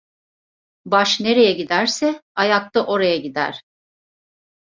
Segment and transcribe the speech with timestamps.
[0.85, 3.61] Baş nereye giderse, ayak da oraya gider.